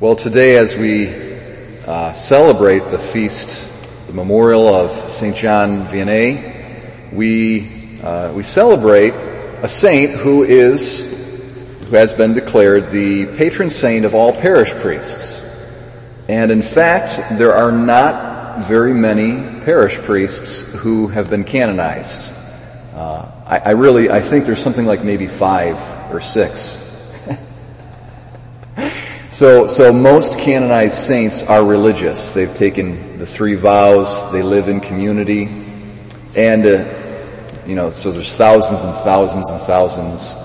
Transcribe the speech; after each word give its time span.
Well, 0.00 0.16
today 0.16 0.56
as 0.56 0.76
we 0.76 1.08
uh, 1.86 2.14
celebrate 2.14 2.88
the 2.88 2.98
feast, 2.98 3.70
the 4.08 4.12
memorial 4.12 4.74
of 4.74 4.90
St. 5.08 5.36
John 5.36 5.86
Vianney, 5.86 7.12
we, 7.12 8.00
uh, 8.02 8.32
we 8.32 8.42
celebrate 8.42 9.14
a 9.14 9.68
saint 9.68 10.10
who 10.10 10.42
is, 10.42 11.04
who 11.88 11.94
has 11.94 12.12
been 12.12 12.34
declared 12.34 12.90
the 12.90 13.36
patron 13.36 13.70
saint 13.70 14.04
of 14.04 14.16
all 14.16 14.32
parish 14.32 14.72
priests. 14.72 15.40
And 16.28 16.50
in 16.50 16.62
fact, 16.62 17.38
there 17.38 17.54
are 17.54 17.70
not 17.70 18.64
very 18.64 18.94
many 18.94 19.60
parish 19.60 20.00
priests 20.00 20.72
who 20.72 21.06
have 21.06 21.30
been 21.30 21.44
canonized. 21.44 22.34
Uh, 22.92 23.30
I, 23.46 23.58
I 23.58 23.70
really, 23.70 24.10
I 24.10 24.18
think 24.18 24.44
there's 24.44 24.58
something 24.58 24.86
like 24.86 25.04
maybe 25.04 25.28
five 25.28 25.78
or 26.10 26.20
six 26.20 26.83
so, 29.34 29.66
so 29.66 29.92
most 29.92 30.38
canonized 30.38 30.96
saints 30.96 31.42
are 31.42 31.64
religious. 31.64 32.34
They've 32.34 32.54
taken 32.54 33.18
the 33.18 33.26
three 33.26 33.56
vows. 33.56 34.30
They 34.30 34.42
live 34.42 34.68
in 34.68 34.78
community, 34.78 35.46
and 36.36 36.64
uh, 36.64 37.64
you 37.66 37.74
know, 37.74 37.90
so 37.90 38.12
there's 38.12 38.36
thousands 38.36 38.84
and 38.84 38.94
thousands 38.94 39.50
and 39.50 39.60
thousands 39.60 40.36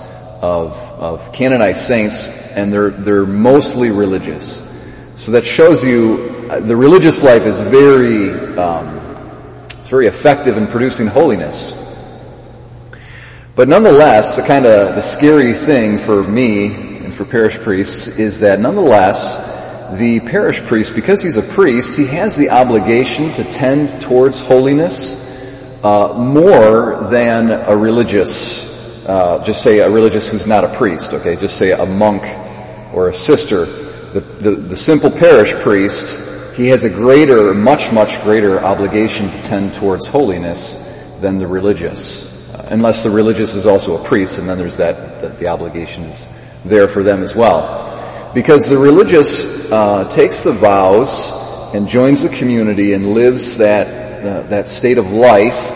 of 0.42 0.74
of 0.98 1.32
canonized 1.32 1.82
saints, 1.82 2.30
and 2.30 2.74
they're 2.74 2.90
they're 2.90 3.28
mostly 3.28 3.92
religious. 3.92 4.68
So 5.14 5.34
that 5.34 5.46
shows 5.46 5.86
you 5.86 6.48
uh, 6.50 6.60
the 6.60 6.76
religious 6.76 7.22
life 7.22 7.46
is 7.46 7.60
very 7.60 8.32
um, 8.58 9.66
it's 9.66 9.92
very 9.92 10.08
effective 10.08 10.58
in 10.58 10.66
producing 10.66 11.06
holiness. 11.06 11.76
But 13.54 13.68
nonetheless, 13.68 14.36
the 14.36 14.42
kind 14.42 14.66
of 14.66 14.96
the 14.96 15.02
scary 15.02 15.54
thing 15.54 16.00
for 16.00 16.24
me 16.24 16.99
for 17.20 17.26
parish 17.26 17.60
priests 17.60 18.08
is 18.08 18.40
that 18.40 18.62
nonetheless, 18.62 19.98
the 19.98 20.22
parish 20.22 20.62
priest, 20.62 20.96
because 20.96 21.22
he's 21.22 21.36
a 21.36 21.42
priest, 21.42 21.98
he 21.98 22.06
has 22.06 22.38
the 22.38 22.50
obligation 22.50 23.34
to 23.34 23.44
tend 23.44 24.00
towards 24.00 24.40
holiness 24.40 25.20
uh, 25.84 26.14
more 26.18 27.10
than 27.12 27.50
a 27.52 27.76
religious, 27.76 29.06
uh, 29.06 29.44
just 29.44 29.62
say 29.62 29.80
a 29.80 29.90
religious 29.90 30.30
who's 30.30 30.48
not 30.48 30.64
a 30.64 30.70
priest, 30.70 31.14
okay? 31.14 31.36
Just 31.36 31.58
say 31.58 31.72
a 31.72 31.86
monk 31.86 32.24
or 32.94 33.10
a 33.10 33.14
sister. 33.14 33.66
The, 33.66 34.22
the, 34.22 34.52
the 34.52 34.76
simple 34.78 35.12
parish 35.12 35.54
priest, 35.56 36.56
he 36.56 36.68
has 36.68 36.86
a 36.86 36.90
greater, 36.90 37.54
much, 37.54 37.92
much 37.92 38.22
greater 38.22 38.64
obligation 38.64 39.30
to 39.30 39.42
tend 39.42 39.74
towards 39.74 40.08
holiness 40.08 40.78
than 41.20 41.38
the 41.38 41.48
religious. 41.48 42.56
Uh, 42.56 42.70
unless 42.72 43.04
the 43.04 43.10
religious 43.10 43.56
is 43.56 43.68
also 43.68 44.02
a 44.02 44.06
priest, 44.06 44.40
and 44.40 44.48
then 44.48 44.58
there's 44.58 44.78
that, 44.78 45.20
that 45.20 45.38
the 45.38 45.48
obligation 45.48 46.06
is 46.06 46.30
there 46.66 46.88
for 46.88 47.04
them 47.04 47.24
as 47.24 47.36
well. 47.36 48.32
Because 48.34 48.70
the 48.70 48.78
religious 48.78 49.72
uh, 49.72 50.08
takes 50.10 50.44
the 50.44 50.52
vows 50.52 51.34
and 51.74 51.88
joins 51.88 52.24
the 52.24 52.30
community 52.30 52.94
and 52.94 53.14
lives 53.14 53.58
that 53.58 53.88
uh, 54.20 54.42
that 54.50 54.68
state 54.68 54.98
of 54.98 55.12
life 55.12 55.74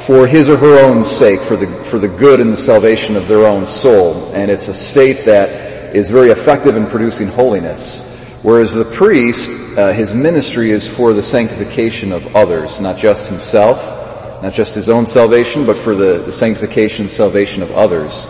for 0.00 0.26
his 0.26 0.50
or 0.50 0.56
her 0.56 0.78
own 0.80 1.04
sake, 1.04 1.40
for 1.40 1.56
the 1.56 1.66
for 1.84 1.98
the 1.98 2.08
good 2.08 2.40
and 2.40 2.52
the 2.52 2.56
salvation 2.56 3.16
of 3.16 3.26
their 3.28 3.46
own 3.46 3.66
soul, 3.66 4.32
and 4.34 4.50
it's 4.50 4.68
a 4.68 4.74
state 4.74 5.24
that 5.24 5.94
is 5.96 6.10
very 6.10 6.30
effective 6.30 6.76
in 6.76 6.86
producing 6.86 7.28
holiness. 7.28 8.02
Whereas 8.42 8.74
the 8.74 8.84
priest, 8.84 9.56
uh, 9.76 9.92
his 9.92 10.14
ministry 10.14 10.70
is 10.70 10.94
for 10.94 11.14
the 11.14 11.22
sanctification 11.22 12.12
of 12.12 12.36
others, 12.36 12.80
not 12.80 12.96
just 12.96 13.28
himself, 13.28 14.42
not 14.42 14.52
just 14.52 14.74
his 14.74 14.88
own 14.88 15.06
salvation, 15.06 15.66
but 15.66 15.76
for 15.76 15.94
the, 15.94 16.18
the 16.18 16.32
sanctification 16.32 17.04
and 17.04 17.10
salvation 17.10 17.62
of 17.62 17.72
others. 17.72 18.26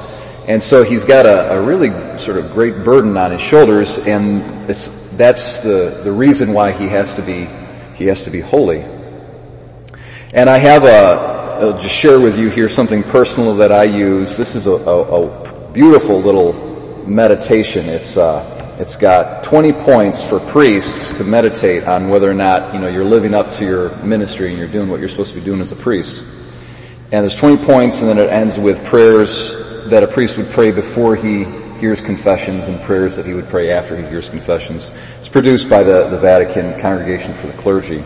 And 0.46 0.62
so 0.62 0.84
he's 0.84 1.04
got 1.04 1.26
a, 1.26 1.54
a, 1.54 1.60
really 1.60 2.18
sort 2.20 2.38
of 2.38 2.52
great 2.52 2.84
burden 2.84 3.16
on 3.16 3.32
his 3.32 3.40
shoulders, 3.40 3.98
and 3.98 4.68
that's 4.68 5.58
the, 5.58 6.00
the 6.04 6.12
reason 6.12 6.52
why 6.52 6.70
he 6.70 6.86
has 6.86 7.14
to 7.14 7.22
be 7.22 7.48
he 7.96 8.06
has 8.06 8.24
to 8.24 8.30
be 8.30 8.40
holy. 8.40 8.84
And 10.32 10.48
I 10.48 10.58
have 10.58 10.84
a 10.84 11.36
I'll 11.58 11.80
just 11.80 11.96
share 11.96 12.20
with 12.20 12.38
you 12.38 12.48
here 12.48 12.68
something 12.68 13.02
personal 13.02 13.56
that 13.56 13.72
I 13.72 13.84
use. 13.84 14.36
This 14.36 14.54
is 14.54 14.68
a, 14.68 14.72
a, 14.72 15.24
a 15.24 15.72
beautiful 15.72 16.20
little 16.20 16.52
meditation. 17.08 17.88
It's 17.88 18.16
uh, 18.16 18.76
it's 18.78 18.94
got 18.94 19.42
20 19.42 19.72
points 19.72 20.22
for 20.22 20.38
priests 20.38 21.18
to 21.18 21.24
meditate 21.24 21.84
on 21.84 22.08
whether 22.08 22.30
or 22.30 22.34
not 22.34 22.72
you 22.72 22.78
know 22.78 22.88
you're 22.88 23.04
living 23.04 23.34
up 23.34 23.50
to 23.52 23.64
your 23.64 23.96
ministry 23.96 24.50
and 24.50 24.58
you're 24.58 24.68
doing 24.68 24.90
what 24.90 25.00
you're 25.00 25.08
supposed 25.08 25.34
to 25.34 25.40
be 25.40 25.44
doing 25.44 25.60
as 25.60 25.72
a 25.72 25.76
priest. 25.76 26.24
And 27.10 27.22
there's 27.22 27.34
20 27.34 27.64
points, 27.64 28.00
and 28.02 28.08
then 28.08 28.18
it 28.18 28.30
ends 28.30 28.56
with 28.56 28.84
prayers 28.84 29.65
that 29.90 30.02
a 30.02 30.06
priest 30.06 30.36
would 30.36 30.50
pray 30.50 30.70
before 30.70 31.16
he 31.16 31.44
hears 31.78 32.00
confessions 32.00 32.68
and 32.68 32.80
prayers 32.82 33.16
that 33.16 33.26
he 33.26 33.34
would 33.34 33.48
pray 33.48 33.70
after 33.70 33.96
he 33.96 34.06
hears 34.06 34.28
confessions. 34.28 34.90
It's 35.18 35.28
produced 35.28 35.68
by 35.68 35.82
the, 35.82 36.08
the 36.08 36.18
Vatican 36.18 36.78
Congregation 36.80 37.34
for 37.34 37.46
the 37.46 37.52
Clergy. 37.54 38.02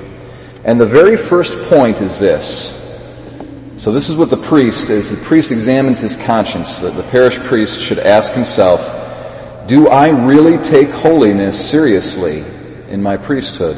And 0.64 0.80
the 0.80 0.86
very 0.86 1.16
first 1.16 1.60
point 1.68 2.00
is 2.00 2.18
this. 2.18 2.76
So 3.76 3.92
this 3.92 4.10
is 4.10 4.16
what 4.16 4.28
the 4.28 4.36
priest 4.36 4.90
is. 4.90 5.10
The 5.10 5.24
priest 5.24 5.52
examines 5.52 6.00
his 6.00 6.16
conscience. 6.16 6.80
That 6.80 6.96
the 6.96 7.02
parish 7.04 7.38
priest 7.38 7.80
should 7.80 7.98
ask 7.98 8.32
himself, 8.32 9.66
do 9.66 9.88
I 9.88 10.10
really 10.10 10.58
take 10.58 10.90
holiness 10.90 11.70
seriously 11.70 12.44
in 12.88 13.02
my 13.02 13.16
priesthood? 13.16 13.76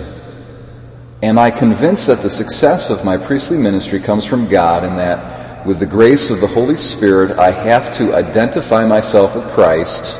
Am 1.22 1.38
I 1.38 1.52
convinced 1.52 2.08
that 2.08 2.20
the 2.20 2.30
success 2.30 2.90
of 2.90 3.04
my 3.04 3.16
priestly 3.16 3.58
ministry 3.58 4.00
comes 4.00 4.24
from 4.24 4.48
God 4.48 4.82
and 4.82 4.98
that 4.98 5.51
with 5.64 5.78
the 5.78 5.86
grace 5.86 6.30
of 6.30 6.40
the 6.40 6.48
Holy 6.48 6.76
Spirit, 6.76 7.38
I 7.38 7.52
have 7.52 7.92
to 7.92 8.14
identify 8.14 8.84
myself 8.84 9.36
with 9.36 9.48
Christ 9.48 10.18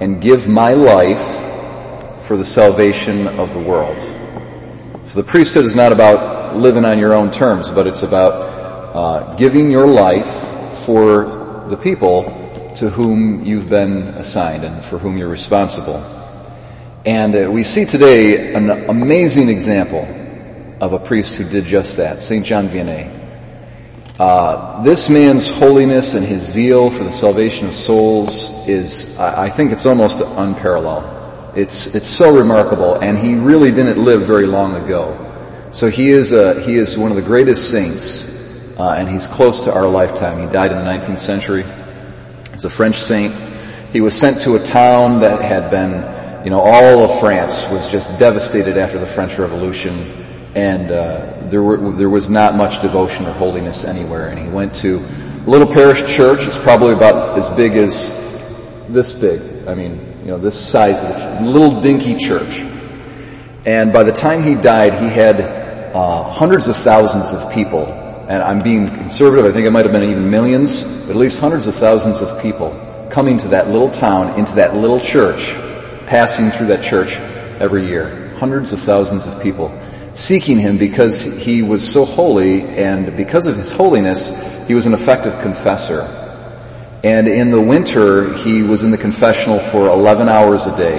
and 0.00 0.20
give 0.20 0.46
my 0.46 0.74
life 0.74 2.22
for 2.22 2.36
the 2.36 2.44
salvation 2.44 3.26
of 3.26 3.52
the 3.52 3.58
world. 3.58 3.98
So 5.06 5.20
the 5.20 5.26
priesthood 5.26 5.64
is 5.64 5.74
not 5.74 5.92
about 5.92 6.56
living 6.56 6.84
on 6.84 7.00
your 7.00 7.14
own 7.14 7.32
terms, 7.32 7.70
but 7.70 7.88
it's 7.88 8.04
about 8.04 8.32
uh, 8.94 9.34
giving 9.34 9.72
your 9.72 9.88
life 9.88 10.76
for 10.86 11.66
the 11.68 11.76
people 11.76 12.72
to 12.76 12.88
whom 12.90 13.44
you've 13.44 13.68
been 13.68 14.02
assigned 14.02 14.64
and 14.64 14.84
for 14.84 14.98
whom 14.98 15.18
you're 15.18 15.28
responsible. 15.28 15.96
And 17.04 17.34
uh, 17.34 17.50
we 17.50 17.64
see 17.64 17.86
today 17.86 18.54
an 18.54 18.70
amazing 18.88 19.48
example 19.48 20.06
of 20.80 20.92
a 20.92 21.00
priest 21.00 21.36
who 21.36 21.44
did 21.44 21.64
just 21.64 21.96
that, 21.96 22.20
St. 22.20 22.44
John 22.46 22.68
Vianney. 22.68 23.29
Uh, 24.20 24.82
this 24.82 25.08
man's 25.08 25.48
holiness 25.48 26.12
and 26.12 26.26
his 26.26 26.42
zeal 26.42 26.90
for 26.90 27.04
the 27.04 27.10
salvation 27.10 27.68
of 27.68 27.72
souls 27.72 28.50
is, 28.68 29.18
I, 29.18 29.44
I 29.44 29.48
think 29.48 29.72
it's 29.72 29.86
almost 29.86 30.20
unparalleled. 30.20 31.56
It's, 31.56 31.94
it's 31.94 32.06
so 32.06 32.36
remarkable, 32.36 32.96
and 32.96 33.16
he 33.16 33.36
really 33.36 33.72
didn't 33.72 33.96
live 33.96 34.26
very 34.26 34.46
long 34.46 34.76
ago. 34.76 35.68
So 35.70 35.88
he 35.88 36.10
is, 36.10 36.32
a, 36.32 36.60
he 36.60 36.74
is 36.74 36.98
one 36.98 37.10
of 37.10 37.16
the 37.16 37.22
greatest 37.22 37.70
saints, 37.70 38.28
uh, 38.78 38.94
and 38.98 39.08
he's 39.08 39.26
close 39.26 39.60
to 39.60 39.72
our 39.72 39.88
lifetime. 39.88 40.38
He 40.38 40.46
died 40.46 40.70
in 40.70 40.76
the 40.76 40.84
19th 40.84 41.18
century. 41.18 41.64
He's 42.52 42.66
a 42.66 42.70
French 42.70 42.96
saint. 42.96 43.34
He 43.90 44.02
was 44.02 44.14
sent 44.14 44.42
to 44.42 44.56
a 44.56 44.62
town 44.62 45.20
that 45.20 45.40
had 45.40 45.70
been, 45.70 46.44
you 46.44 46.50
know, 46.50 46.60
all 46.60 47.02
of 47.04 47.20
France 47.20 47.70
was 47.70 47.90
just 47.90 48.18
devastated 48.18 48.76
after 48.76 48.98
the 48.98 49.06
French 49.06 49.38
Revolution 49.38 50.39
and 50.54 50.90
uh, 50.90 51.36
there, 51.42 51.62
were, 51.62 51.92
there 51.92 52.08
was 52.08 52.28
not 52.28 52.54
much 52.54 52.80
devotion 52.80 53.26
or 53.26 53.32
holiness 53.32 53.84
anywhere. 53.84 54.28
And 54.28 54.38
he 54.38 54.48
went 54.48 54.74
to 54.76 54.98
a 54.98 55.48
little 55.48 55.66
parish 55.66 56.16
church. 56.16 56.46
It's 56.46 56.58
probably 56.58 56.92
about 56.92 57.38
as 57.38 57.50
big 57.50 57.74
as 57.74 58.14
this 58.88 59.12
big. 59.12 59.68
I 59.68 59.74
mean, 59.74 60.20
you 60.20 60.26
know, 60.26 60.38
this 60.38 60.58
size 60.58 61.02
of 61.02 61.40
a 61.40 61.44
little 61.44 61.80
dinky 61.80 62.16
church. 62.16 62.60
And 63.64 63.92
by 63.92 64.02
the 64.02 64.12
time 64.12 64.42
he 64.42 64.54
died, 64.54 64.94
he 64.94 65.08
had 65.08 65.40
uh, 65.40 66.24
hundreds 66.24 66.68
of 66.68 66.76
thousands 66.76 67.32
of 67.32 67.52
people. 67.52 67.86
And 67.86 68.42
I'm 68.42 68.62
being 68.62 68.88
conservative. 68.88 69.44
I 69.44 69.52
think 69.52 69.66
it 69.66 69.70
might 69.70 69.84
have 69.84 69.92
been 69.92 70.04
even 70.04 70.30
millions, 70.30 70.84
but 70.84 71.10
at 71.10 71.16
least 71.16 71.40
hundreds 71.40 71.66
of 71.66 71.74
thousands 71.74 72.22
of 72.22 72.42
people 72.42 73.06
coming 73.10 73.38
to 73.38 73.48
that 73.48 73.68
little 73.68 73.90
town, 73.90 74.38
into 74.38 74.56
that 74.56 74.74
little 74.74 75.00
church, 75.00 75.52
passing 76.06 76.50
through 76.50 76.68
that 76.68 76.82
church 76.82 77.16
every 77.60 77.86
year. 77.86 78.29
Hundreds 78.40 78.72
of 78.72 78.80
thousands 78.80 79.26
of 79.26 79.42
people 79.42 79.70
seeking 80.14 80.58
him 80.58 80.78
because 80.78 81.24
he 81.24 81.62
was 81.62 81.86
so 81.86 82.04
holy 82.04 82.62
and 82.62 83.16
because 83.16 83.46
of 83.46 83.56
his 83.56 83.70
holiness, 83.70 84.32
he 84.66 84.74
was 84.74 84.86
an 84.86 84.94
effective 84.94 85.38
confessor. 85.38 86.02
And 87.04 87.28
in 87.28 87.50
the 87.50 87.60
winter, 87.60 88.32
he 88.32 88.62
was 88.62 88.84
in 88.84 88.90
the 88.90 88.98
confessional 88.98 89.58
for 89.58 89.86
11 89.86 90.28
hours 90.28 90.66
a 90.66 90.76
day. 90.76 90.98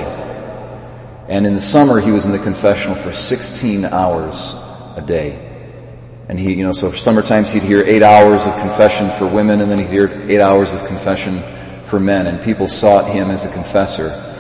And 1.28 1.46
in 1.46 1.54
the 1.56 1.62
summer, 1.62 2.00
he 2.00 2.12
was 2.12 2.26
in 2.26 2.32
the 2.32 2.40
confessional 2.40 2.96
for 2.96 3.12
16 3.12 3.86
hours 3.86 4.56
a 4.96 5.04
day. 5.06 5.48
And 6.28 6.40
he, 6.40 6.54
you 6.54 6.64
know, 6.64 6.72
so 6.72 6.92
summer 6.92 7.22
times 7.22 7.52
he'd 7.52 7.64
hear 7.64 7.84
eight 7.84 8.04
hours 8.04 8.48
of 8.48 8.56
confession 8.58 9.10
for 9.10 9.28
women 9.28 9.62
and 9.62 9.70
then 9.70 9.80
he'd 9.80 9.90
hear 9.90 10.08
eight 10.28 10.40
hours 10.40 10.74
of 10.74 10.86
confession 10.86 11.44
for 11.84 12.00
men. 12.00 12.28
And 12.28 12.42
people 12.42 12.68
sought 12.68 13.10
him 13.12 13.30
as 13.30 13.46
a 13.46 13.52
confessor 13.52 14.31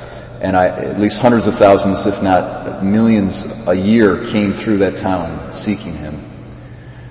and 0.41 0.57
I, 0.57 0.69
at 0.69 0.99
least 0.99 1.21
hundreds 1.21 1.45
of 1.45 1.55
thousands, 1.55 2.07
if 2.07 2.23
not 2.23 2.83
millions 2.83 3.45
a 3.67 3.75
year 3.75 4.25
came 4.25 4.53
through 4.53 4.79
that 4.79 4.97
town 4.97 5.51
seeking 5.51 5.95
him. 5.95 6.19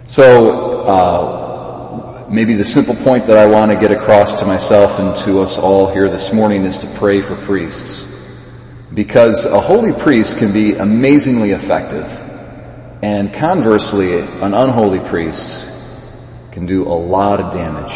So, 0.07 0.83
uh, 0.83 2.27
maybe 2.29 2.55
the 2.55 2.65
simple 2.65 2.97
point 2.97 3.27
that 3.27 3.37
I 3.37 3.47
want 3.47 3.71
to 3.71 3.79
get 3.79 3.93
across 3.93 4.41
to 4.41 4.47
myself 4.47 4.99
and 4.99 5.15
to 5.25 5.41
us 5.41 5.59
all 5.59 5.93
here 5.93 6.09
this 6.09 6.33
morning 6.33 6.65
is 6.65 6.79
to 6.79 6.89
pray 6.89 7.21
for 7.21 7.37
priests. 7.37 8.07
Because 8.93 9.47
a 9.47 9.61
holy 9.61 9.93
priest 9.93 10.39
can 10.39 10.53
be 10.53 10.75
amazingly 10.75 11.53
effective. 11.53 12.09
And 13.03 13.33
conversely, 13.33 14.19
an 14.19 14.55
unholy 14.55 14.99
priest 14.99 15.71
can 16.51 16.67
do 16.67 16.83
a 16.83 16.99
lot 16.99 17.41
of 17.41 17.53
damage. 17.53 17.93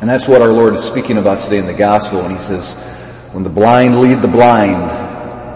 And 0.00 0.10
that's 0.10 0.26
what 0.26 0.42
our 0.42 0.52
Lord 0.52 0.74
is 0.74 0.82
speaking 0.82 1.16
about 1.16 1.38
today 1.38 1.58
in 1.58 1.66
the 1.66 1.72
gospel 1.72 2.22
when 2.22 2.32
he 2.32 2.38
says, 2.38 2.74
when 3.36 3.42
the 3.42 3.50
blind 3.50 4.00
lead 4.00 4.22
the 4.22 4.28
blind, 4.28 4.88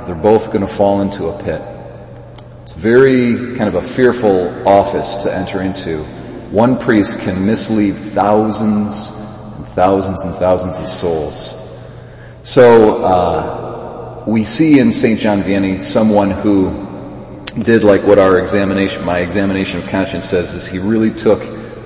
they're 0.06 0.15
both 0.15 0.49
going 0.49 0.61
to 0.61 0.71
fall 0.71 1.00
into 1.00 1.29
a 1.29 1.43
pit. 1.43 1.62
It's 2.61 2.75
very 2.75 3.55
kind 3.55 3.69
of 3.69 3.75
a 3.75 3.81
fearful 3.81 4.69
office 4.69 5.15
to 5.23 5.35
enter 5.35 5.62
into. 5.62 6.03
One 6.50 6.77
priest 6.77 7.21
can 7.21 7.47
mislead 7.47 7.94
thousands 7.94 9.09
and 9.12 9.65
thousands 9.65 10.25
and 10.25 10.35
thousands 10.35 10.79
of 10.79 10.88
souls. 10.88 11.56
So, 12.43 13.03
uh, 13.03 14.25
we 14.26 14.44
see 14.44 14.79
in 14.79 14.93
St. 14.93 15.19
John 15.19 15.43
Vianney 15.43 15.81
someone 15.81 16.31
who 16.31 17.47
did 17.62 17.83
like 17.83 18.03
what 18.03 18.19
our 18.19 18.38
examination, 18.38 19.06
my 19.06 19.21
examination 19.21 19.81
of 19.81 19.88
conscience 19.88 20.29
says 20.29 20.53
is 20.53 20.67
he 20.67 20.81
really 20.81 21.12
took 21.12 21.43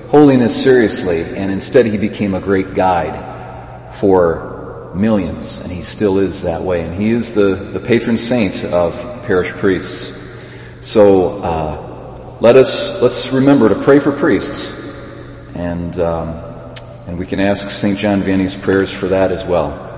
holiness 0.09 0.61
seriously 0.61 1.23
and 1.23 1.53
instead 1.53 1.87
he 1.87 1.99
became 1.99 2.35
a 2.35 2.41
great 2.41 2.75
guide 2.75 3.93
for 3.93 4.54
millions 4.95 5.59
and 5.59 5.71
he 5.71 5.83
still 5.83 6.19
is 6.19 6.43
that 6.43 6.63
way 6.63 6.83
and 6.83 6.95
he 6.95 7.11
is 7.11 7.35
the, 7.35 7.55
the 7.55 7.81
patron 7.81 8.17
saint 8.17 8.65
of 8.65 9.23
parish 9.23 9.51
priests. 9.51 10.13
So, 10.81 11.43
uh, 11.43 12.37
let 12.41 12.57
us, 12.57 13.01
let's 13.01 13.33
remember 13.33 13.69
to 13.69 13.77
pray 13.83 13.99
for 13.99 14.13
priests 14.13 14.73
and, 15.55 15.99
um, 15.99 16.29
and 17.07 17.19
we 17.19 17.27
can 17.27 17.41
ask 17.41 17.71
St. 17.71 17.99
John 17.99 18.23
Vianney's 18.23 18.57
prayers 18.57 18.93
for 18.93 19.09
that 19.09 19.33
as 19.33 19.47
well. 19.47 19.94